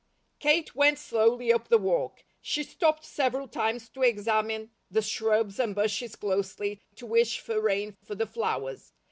Kate 0.39 0.73
went 0.73 0.97
slowly 0.97 1.53
up 1.53 1.67
the 1.67 1.77
walk. 1.77 2.23
She 2.41 2.63
stopped 2.63 3.05
several 3.05 3.47
times 3.47 3.87
to 3.89 4.01
examine 4.01 4.71
the 4.89 5.03
shrubs 5.03 5.59
and 5.59 5.75
bushes 5.75 6.15
closely, 6.15 6.81
to 6.95 7.05
wish 7.05 7.39
for 7.39 7.61
rain 7.61 7.95
for 8.03 8.15
the 8.15 8.25
flowers. 8.25 8.93